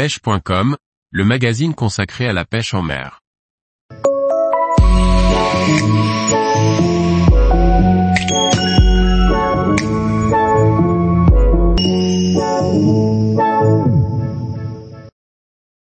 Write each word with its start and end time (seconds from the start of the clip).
pêche.com, 0.00 0.78
le 1.10 1.24
magazine 1.26 1.74
consacré 1.74 2.26
à 2.26 2.32
la 2.32 2.46
pêche 2.46 2.72
en 2.72 2.80
mer. 2.80 3.20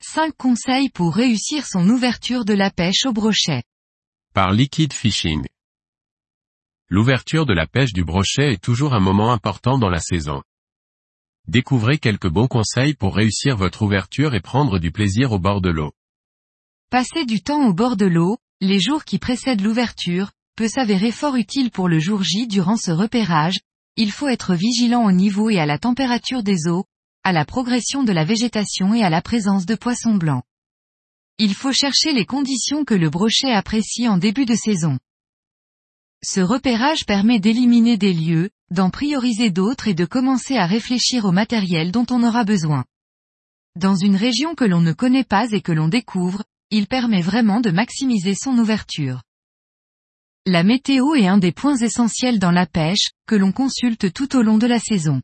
Cinq 0.00 0.36
conseils 0.36 0.90
pour 0.90 1.16
réussir 1.16 1.66
son 1.66 1.88
ouverture 1.88 2.44
de 2.44 2.54
la 2.54 2.70
pêche 2.70 3.04
au 3.04 3.12
brochet. 3.12 3.64
Par 4.32 4.52
Liquid 4.52 4.92
Fishing. 4.92 5.44
L'ouverture 6.88 7.46
de 7.46 7.52
la 7.52 7.66
pêche 7.66 7.92
du 7.92 8.04
brochet 8.04 8.52
est 8.52 8.62
toujours 8.62 8.94
un 8.94 9.00
moment 9.00 9.32
important 9.32 9.76
dans 9.76 9.90
la 9.90 9.98
saison. 9.98 10.44
Découvrez 11.48 11.96
quelques 11.96 12.28
bons 12.28 12.46
conseils 12.46 12.92
pour 12.92 13.16
réussir 13.16 13.56
votre 13.56 13.80
ouverture 13.80 14.34
et 14.34 14.40
prendre 14.40 14.78
du 14.78 14.92
plaisir 14.92 15.32
au 15.32 15.38
bord 15.38 15.62
de 15.62 15.70
l'eau. 15.70 15.92
Passer 16.90 17.24
du 17.24 17.40
temps 17.40 17.66
au 17.66 17.72
bord 17.72 17.96
de 17.96 18.04
l'eau, 18.04 18.36
les 18.60 18.78
jours 18.78 19.06
qui 19.06 19.18
précèdent 19.18 19.62
l'ouverture, 19.62 20.30
peut 20.56 20.68
s'avérer 20.68 21.10
fort 21.10 21.36
utile 21.36 21.70
pour 21.70 21.88
le 21.88 22.00
jour 22.00 22.22
J 22.22 22.48
durant 22.48 22.76
ce 22.76 22.90
repérage, 22.90 23.60
il 23.96 24.12
faut 24.12 24.28
être 24.28 24.54
vigilant 24.54 25.06
au 25.06 25.12
niveau 25.12 25.48
et 25.48 25.58
à 25.58 25.64
la 25.64 25.78
température 25.78 26.42
des 26.42 26.68
eaux, 26.68 26.84
à 27.24 27.32
la 27.32 27.46
progression 27.46 28.04
de 28.04 28.12
la 28.12 28.24
végétation 28.24 28.92
et 28.92 29.02
à 29.02 29.08
la 29.08 29.22
présence 29.22 29.64
de 29.64 29.74
poissons 29.74 30.16
blancs. 30.16 30.44
Il 31.38 31.54
faut 31.54 31.72
chercher 31.72 32.12
les 32.12 32.26
conditions 32.26 32.84
que 32.84 32.94
le 32.94 33.08
brochet 33.08 33.52
apprécie 33.52 34.06
en 34.06 34.18
début 34.18 34.44
de 34.44 34.54
saison. 34.54 34.98
Ce 36.22 36.40
repérage 36.40 37.06
permet 37.06 37.40
d'éliminer 37.40 37.96
des 37.96 38.12
lieux, 38.12 38.50
d'en 38.70 38.90
prioriser 38.90 39.50
d'autres 39.50 39.88
et 39.88 39.94
de 39.94 40.04
commencer 40.04 40.56
à 40.56 40.66
réfléchir 40.66 41.24
au 41.24 41.32
matériel 41.32 41.90
dont 41.90 42.06
on 42.10 42.22
aura 42.22 42.44
besoin. 42.44 42.84
Dans 43.76 43.94
une 43.94 44.16
région 44.16 44.54
que 44.54 44.64
l'on 44.64 44.80
ne 44.80 44.92
connaît 44.92 45.24
pas 45.24 45.50
et 45.52 45.60
que 45.60 45.72
l'on 45.72 45.88
découvre, 45.88 46.44
il 46.70 46.86
permet 46.86 47.22
vraiment 47.22 47.60
de 47.60 47.70
maximiser 47.70 48.34
son 48.34 48.58
ouverture. 48.58 49.22
La 50.46 50.62
météo 50.62 51.14
est 51.14 51.26
un 51.26 51.38
des 51.38 51.52
points 51.52 51.76
essentiels 51.76 52.38
dans 52.38 52.50
la 52.50 52.66
pêche, 52.66 53.10
que 53.26 53.34
l'on 53.34 53.52
consulte 53.52 54.12
tout 54.12 54.36
au 54.36 54.42
long 54.42 54.58
de 54.58 54.66
la 54.66 54.78
saison. 54.78 55.20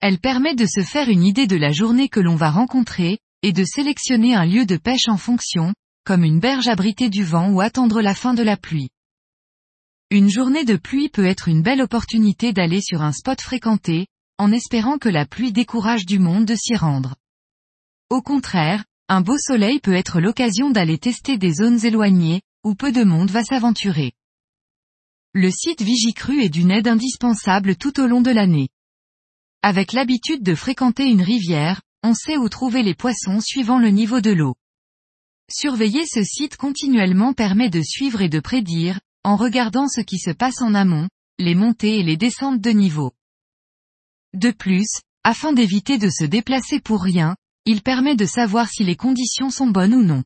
Elle 0.00 0.18
permet 0.18 0.54
de 0.54 0.66
se 0.66 0.82
faire 0.82 1.08
une 1.08 1.24
idée 1.24 1.46
de 1.46 1.56
la 1.56 1.72
journée 1.72 2.08
que 2.08 2.20
l'on 2.20 2.36
va 2.36 2.50
rencontrer, 2.50 3.18
et 3.42 3.52
de 3.52 3.64
sélectionner 3.64 4.34
un 4.34 4.44
lieu 4.44 4.66
de 4.66 4.76
pêche 4.76 5.08
en 5.08 5.16
fonction, 5.16 5.74
comme 6.04 6.24
une 6.24 6.40
berge 6.40 6.68
abritée 6.68 7.10
du 7.10 7.24
vent 7.24 7.50
ou 7.50 7.60
attendre 7.60 8.02
la 8.02 8.14
fin 8.14 8.34
de 8.34 8.42
la 8.42 8.56
pluie. 8.56 8.90
Une 10.14 10.30
journée 10.30 10.64
de 10.64 10.76
pluie 10.76 11.08
peut 11.08 11.24
être 11.24 11.48
une 11.48 11.62
belle 11.62 11.82
opportunité 11.82 12.52
d'aller 12.52 12.80
sur 12.80 13.02
un 13.02 13.10
spot 13.10 13.40
fréquenté, 13.40 14.06
en 14.38 14.52
espérant 14.52 14.96
que 14.96 15.08
la 15.08 15.26
pluie 15.26 15.50
décourage 15.50 16.06
du 16.06 16.20
monde 16.20 16.44
de 16.44 16.54
s'y 16.54 16.76
rendre. 16.76 17.16
Au 18.10 18.22
contraire, 18.22 18.84
un 19.08 19.22
beau 19.22 19.36
soleil 19.36 19.80
peut 19.80 19.92
être 19.92 20.20
l'occasion 20.20 20.70
d'aller 20.70 20.98
tester 20.98 21.36
des 21.36 21.54
zones 21.54 21.84
éloignées, 21.84 22.42
où 22.62 22.76
peu 22.76 22.92
de 22.92 23.02
monde 23.02 23.28
va 23.32 23.42
s'aventurer. 23.42 24.12
Le 25.32 25.50
site 25.50 25.82
Vigicru 25.82 26.44
est 26.44 26.48
d'une 26.48 26.70
aide 26.70 26.86
indispensable 26.86 27.74
tout 27.74 27.98
au 27.98 28.06
long 28.06 28.20
de 28.20 28.30
l'année. 28.30 28.68
Avec 29.62 29.92
l'habitude 29.92 30.44
de 30.44 30.54
fréquenter 30.54 31.10
une 31.10 31.22
rivière, 31.22 31.82
on 32.04 32.14
sait 32.14 32.36
où 32.36 32.48
trouver 32.48 32.84
les 32.84 32.94
poissons 32.94 33.40
suivant 33.40 33.80
le 33.80 33.88
niveau 33.88 34.20
de 34.20 34.30
l'eau. 34.30 34.54
Surveiller 35.50 36.06
ce 36.06 36.22
site 36.22 36.56
continuellement 36.56 37.32
permet 37.32 37.68
de 37.68 37.82
suivre 37.82 38.22
et 38.22 38.28
de 38.28 38.38
prédire, 38.38 39.00
en 39.24 39.36
regardant 39.36 39.88
ce 39.88 40.00
qui 40.00 40.18
se 40.18 40.30
passe 40.30 40.60
en 40.62 40.74
amont, 40.74 41.08
les 41.38 41.54
montées 41.54 41.98
et 41.98 42.02
les 42.02 42.16
descentes 42.16 42.60
de 42.60 42.70
niveau. 42.70 43.12
De 44.34 44.50
plus, 44.50 44.88
afin 45.24 45.52
d'éviter 45.52 45.98
de 45.98 46.10
se 46.10 46.24
déplacer 46.24 46.80
pour 46.80 47.02
rien, 47.02 47.36
il 47.64 47.82
permet 47.82 48.14
de 48.14 48.26
savoir 48.26 48.68
si 48.68 48.84
les 48.84 48.96
conditions 48.96 49.50
sont 49.50 49.68
bonnes 49.68 49.94
ou 49.94 50.02
non. 50.02 50.22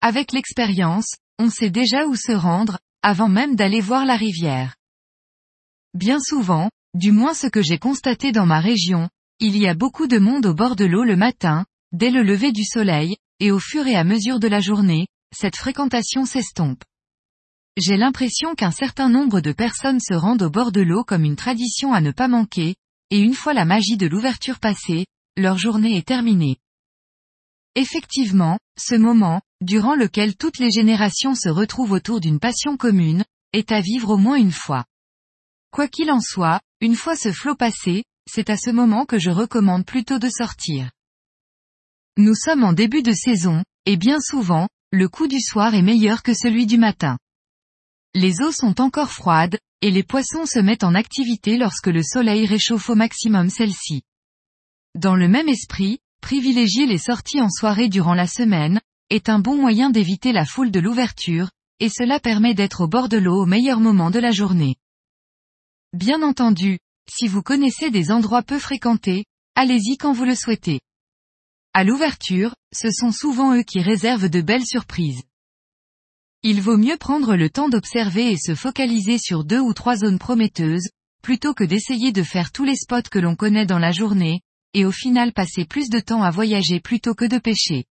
Avec 0.00 0.32
l'expérience, 0.32 1.16
on 1.38 1.50
sait 1.50 1.70
déjà 1.70 2.06
où 2.06 2.16
se 2.16 2.32
rendre, 2.32 2.78
avant 3.02 3.28
même 3.28 3.54
d'aller 3.54 3.80
voir 3.80 4.06
la 4.06 4.16
rivière. 4.16 4.76
Bien 5.94 6.18
souvent, 6.20 6.70
du 6.94 7.12
moins 7.12 7.34
ce 7.34 7.46
que 7.46 7.62
j'ai 7.62 7.78
constaté 7.78 8.32
dans 8.32 8.46
ma 8.46 8.60
région, 8.60 9.08
il 9.40 9.56
y 9.56 9.68
a 9.68 9.74
beaucoup 9.74 10.06
de 10.06 10.18
monde 10.18 10.46
au 10.46 10.54
bord 10.54 10.74
de 10.74 10.84
l'eau 10.84 11.04
le 11.04 11.16
matin, 11.16 11.66
dès 11.92 12.10
le 12.10 12.22
lever 12.22 12.52
du 12.52 12.64
soleil, 12.64 13.16
et 13.40 13.52
au 13.52 13.58
fur 13.58 13.86
et 13.86 13.94
à 13.94 14.04
mesure 14.04 14.40
de 14.40 14.48
la 14.48 14.60
journée, 14.60 15.06
cette 15.34 15.56
fréquentation 15.56 16.24
s'estompe. 16.24 16.82
J'ai 17.80 17.96
l'impression 17.96 18.56
qu'un 18.56 18.72
certain 18.72 19.08
nombre 19.08 19.40
de 19.40 19.52
personnes 19.52 20.00
se 20.00 20.12
rendent 20.12 20.42
au 20.42 20.50
bord 20.50 20.72
de 20.72 20.80
l'eau 20.80 21.04
comme 21.04 21.24
une 21.24 21.36
tradition 21.36 21.92
à 21.92 22.00
ne 22.00 22.10
pas 22.10 22.26
manquer, 22.26 22.74
et 23.10 23.20
une 23.20 23.34
fois 23.34 23.54
la 23.54 23.64
magie 23.64 23.96
de 23.96 24.08
l'ouverture 24.08 24.58
passée, 24.58 25.06
leur 25.36 25.58
journée 25.58 25.96
est 25.96 26.06
terminée. 26.06 26.56
Effectivement, 27.76 28.58
ce 28.76 28.96
moment, 28.96 29.40
durant 29.60 29.94
lequel 29.94 30.36
toutes 30.36 30.58
les 30.58 30.72
générations 30.72 31.36
se 31.36 31.48
retrouvent 31.48 31.92
autour 31.92 32.18
d'une 32.18 32.40
passion 32.40 32.76
commune, 32.76 33.24
est 33.52 33.70
à 33.70 33.80
vivre 33.80 34.10
au 34.10 34.16
moins 34.16 34.36
une 34.36 34.50
fois. 34.50 34.84
Quoi 35.70 35.86
qu'il 35.86 36.10
en 36.10 36.20
soit, 36.20 36.60
une 36.80 36.96
fois 36.96 37.14
ce 37.14 37.30
flot 37.30 37.54
passé, 37.54 38.02
c'est 38.28 38.50
à 38.50 38.56
ce 38.56 38.70
moment 38.70 39.06
que 39.06 39.20
je 39.20 39.30
recommande 39.30 39.86
plutôt 39.86 40.18
de 40.18 40.28
sortir. 40.28 40.90
Nous 42.16 42.34
sommes 42.34 42.64
en 42.64 42.72
début 42.72 43.04
de 43.04 43.12
saison, 43.12 43.62
et 43.86 43.96
bien 43.96 44.18
souvent, 44.20 44.68
le 44.90 45.08
coup 45.08 45.28
du 45.28 45.40
soir 45.40 45.76
est 45.76 45.82
meilleur 45.82 46.24
que 46.24 46.34
celui 46.34 46.66
du 46.66 46.76
matin. 46.76 47.18
Les 48.14 48.40
eaux 48.40 48.52
sont 48.52 48.80
encore 48.80 49.10
froides, 49.10 49.58
et 49.80 49.90
les 49.90 50.02
poissons 50.02 50.46
se 50.46 50.58
mettent 50.58 50.84
en 50.84 50.94
activité 50.94 51.56
lorsque 51.56 51.86
le 51.86 52.02
soleil 52.02 52.46
réchauffe 52.46 52.90
au 52.90 52.94
maximum 52.94 53.50
celle-ci. 53.50 54.02
Dans 54.94 55.14
le 55.14 55.28
même 55.28 55.48
esprit, 55.48 55.98
privilégier 56.20 56.86
les 56.86 56.98
sorties 56.98 57.40
en 57.40 57.50
soirée 57.50 57.88
durant 57.88 58.14
la 58.14 58.26
semaine, 58.26 58.80
est 59.10 59.28
un 59.28 59.38
bon 59.38 59.56
moyen 59.56 59.90
d'éviter 59.90 60.32
la 60.32 60.44
foule 60.44 60.70
de 60.70 60.80
l'ouverture, 60.80 61.50
et 61.80 61.88
cela 61.88 62.18
permet 62.18 62.54
d'être 62.54 62.82
au 62.82 62.88
bord 62.88 63.08
de 63.08 63.18
l'eau 63.18 63.42
au 63.42 63.46
meilleur 63.46 63.80
moment 63.80 64.10
de 64.10 64.18
la 64.18 64.32
journée. 64.32 64.76
Bien 65.92 66.22
entendu, 66.22 66.78
si 67.10 67.28
vous 67.28 67.42
connaissez 67.42 67.90
des 67.90 68.10
endroits 68.10 68.42
peu 68.42 68.58
fréquentés, 68.58 69.24
allez-y 69.54 69.96
quand 69.96 70.12
vous 70.12 70.24
le 70.24 70.34
souhaitez. 70.34 70.80
À 71.72 71.84
l'ouverture, 71.84 72.54
ce 72.74 72.90
sont 72.90 73.12
souvent 73.12 73.54
eux 73.54 73.62
qui 73.62 73.80
réservent 73.80 74.28
de 74.28 74.40
belles 74.40 74.66
surprises. 74.66 75.22
Il 76.44 76.60
vaut 76.60 76.76
mieux 76.76 76.96
prendre 76.96 77.34
le 77.34 77.50
temps 77.50 77.68
d'observer 77.68 78.30
et 78.30 78.36
se 78.36 78.54
focaliser 78.54 79.18
sur 79.18 79.44
deux 79.44 79.58
ou 79.58 79.74
trois 79.74 79.96
zones 79.96 80.20
prometteuses, 80.20 80.88
plutôt 81.20 81.52
que 81.52 81.64
d'essayer 81.64 82.12
de 82.12 82.22
faire 82.22 82.52
tous 82.52 82.64
les 82.64 82.76
spots 82.76 83.10
que 83.10 83.18
l'on 83.18 83.34
connaît 83.34 83.66
dans 83.66 83.80
la 83.80 83.90
journée, 83.90 84.40
et 84.72 84.84
au 84.84 84.92
final 84.92 85.32
passer 85.32 85.64
plus 85.64 85.88
de 85.88 85.98
temps 85.98 86.22
à 86.22 86.30
voyager 86.30 86.78
plutôt 86.78 87.14
que 87.14 87.24
de 87.24 87.38
pêcher. 87.38 87.86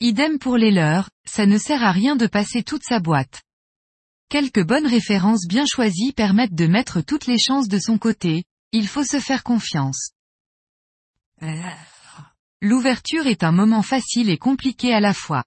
Idem 0.00 0.38
pour 0.38 0.58
les 0.58 0.70
leurs, 0.70 1.08
ça 1.24 1.46
ne 1.46 1.56
sert 1.56 1.82
à 1.82 1.92
rien 1.92 2.16
de 2.16 2.26
passer 2.26 2.62
toute 2.62 2.82
sa 2.82 3.00
boîte. 3.00 3.42
Quelques 4.28 4.64
bonnes 4.64 4.86
références 4.86 5.46
bien 5.46 5.64
choisies 5.64 6.12
permettent 6.12 6.54
de 6.54 6.66
mettre 6.66 7.00
toutes 7.00 7.26
les 7.26 7.38
chances 7.38 7.68
de 7.68 7.78
son 7.78 7.96
côté, 7.98 8.44
il 8.72 8.86
faut 8.88 9.04
se 9.04 9.20
faire 9.20 9.42
confiance. 9.42 10.10
L'ouverture 12.60 13.26
est 13.26 13.42
un 13.42 13.52
moment 13.52 13.82
facile 13.82 14.28
et 14.28 14.38
compliqué 14.38 14.92
à 14.92 15.00
la 15.00 15.14
fois 15.14 15.44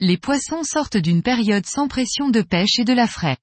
les 0.00 0.16
poissons 0.16 0.64
sortent 0.64 0.96
d'une 0.96 1.22
période 1.22 1.66
sans 1.66 1.86
pression 1.86 2.30
de 2.30 2.40
pêche 2.40 2.78
et 2.78 2.84
de 2.84 2.94
la 2.94 3.06
frais. 3.06 3.36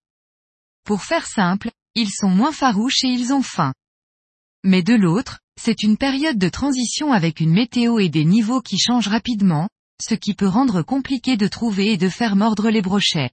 Pour 0.83 1.03
faire 1.03 1.27
simple, 1.27 1.69
ils 1.93 2.09
sont 2.09 2.29
moins 2.29 2.51
farouches 2.51 3.03
et 3.03 3.09
ils 3.09 3.31
ont 3.31 3.43
faim. 3.43 3.73
Mais 4.63 4.81
de 4.81 4.95
l'autre, 4.95 5.39
c'est 5.61 5.83
une 5.83 5.97
période 5.97 6.39
de 6.39 6.49
transition 6.49 7.13
avec 7.13 7.39
une 7.39 7.51
météo 7.51 7.99
et 7.99 8.09
des 8.09 8.25
niveaux 8.25 8.61
qui 8.61 8.79
changent 8.79 9.07
rapidement, 9.07 9.69
ce 10.01 10.15
qui 10.15 10.33
peut 10.33 10.47
rendre 10.47 10.81
compliqué 10.81 11.37
de 11.37 11.47
trouver 11.47 11.93
et 11.93 11.97
de 11.97 12.09
faire 12.09 12.35
mordre 12.35 12.69
les 12.69 12.81
brochets. 12.81 13.29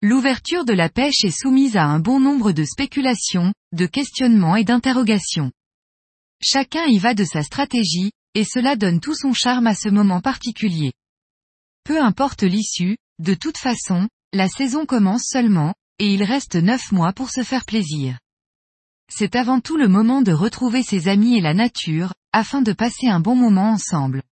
L'ouverture 0.00 0.64
de 0.64 0.72
la 0.72 0.88
pêche 0.88 1.24
est 1.24 1.36
soumise 1.36 1.76
à 1.76 1.84
un 1.84 1.98
bon 1.98 2.20
nombre 2.20 2.52
de 2.52 2.64
spéculations, 2.64 3.52
de 3.72 3.86
questionnements 3.86 4.54
et 4.54 4.64
d'interrogations. 4.64 5.50
Chacun 6.40 6.84
y 6.86 6.98
va 6.98 7.14
de 7.14 7.24
sa 7.24 7.42
stratégie, 7.42 8.12
et 8.34 8.44
cela 8.44 8.76
donne 8.76 9.00
tout 9.00 9.14
son 9.14 9.32
charme 9.32 9.66
à 9.66 9.74
ce 9.74 9.88
moment 9.88 10.20
particulier. 10.20 10.92
Peu 11.86 12.02
importe 12.02 12.42
l'issue, 12.42 12.98
de 13.20 13.34
toute 13.34 13.58
façon, 13.58 14.08
la 14.32 14.48
saison 14.48 14.86
commence 14.86 15.22
seulement, 15.22 15.72
et 16.00 16.12
il 16.12 16.24
reste 16.24 16.56
neuf 16.56 16.90
mois 16.90 17.12
pour 17.12 17.30
se 17.30 17.44
faire 17.44 17.64
plaisir. 17.64 18.18
C'est 19.08 19.36
avant 19.36 19.60
tout 19.60 19.76
le 19.76 19.86
moment 19.86 20.20
de 20.20 20.32
retrouver 20.32 20.82
ses 20.82 21.06
amis 21.06 21.36
et 21.36 21.40
la 21.40 21.54
nature, 21.54 22.12
afin 22.32 22.60
de 22.60 22.72
passer 22.72 23.06
un 23.06 23.20
bon 23.20 23.36
moment 23.36 23.70
ensemble. 23.70 24.24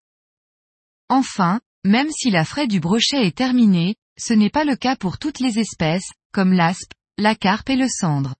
Enfin, 1.08 1.60
même 1.84 2.10
si 2.10 2.30
la 2.30 2.44
fraie 2.44 2.66
du 2.66 2.80
brochet 2.80 3.24
est 3.24 3.36
terminée, 3.36 3.94
ce 4.18 4.32
n'est 4.32 4.50
pas 4.50 4.64
le 4.64 4.74
cas 4.74 4.96
pour 4.96 5.18
toutes 5.18 5.38
les 5.38 5.60
espèces, 5.60 6.10
comme 6.32 6.52
l'aspe, 6.52 6.90
la 7.18 7.36
carpe 7.36 7.70
et 7.70 7.76
le 7.76 7.86
cendre. 7.88 8.34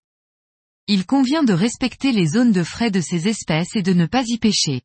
Il 0.89 1.07
convient 1.07 1.45
de 1.45 1.53
respecter 1.53 2.11
les 2.11 2.27
zones 2.27 2.51
de 2.51 2.65
frais 2.65 2.91
de 2.91 3.01
ces 3.01 3.29
espèces 3.29 3.77
et 3.77 3.83
de 3.83 3.93
ne 3.93 4.07
pas 4.07 4.25
y 4.27 4.39
pêcher. 4.39 4.83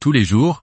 Tous 0.00 0.12
les 0.12 0.24
jours, 0.24 0.62